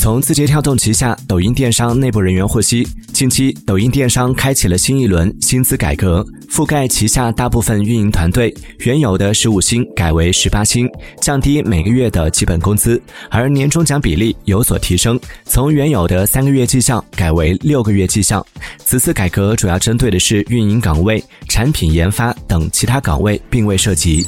[0.00, 10.88] 从字节跳动旗下抖音电商内部人员获悉近期抖音电商开启了新一轮薪资改革覆盖旗下大部分运营团队原有的十五薪改为十八薪
[11.20, 18.44] 降低每个月的基本工资而年终奖比例有所提升从原有的三个月绩效改为六个月绩效。
[18.78, 24.26] 此次改革主要针对的是运营岗位产品研发等其他岗位并未涉及。